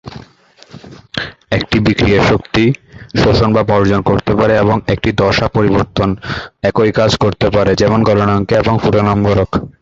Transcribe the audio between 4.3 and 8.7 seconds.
পারে, এবং একটি দশা পরিবর্তন একই কাজ করতে পারে, যেমন গলনাঙ্ক